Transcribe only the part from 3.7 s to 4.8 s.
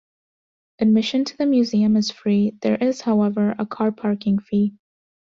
parking fee.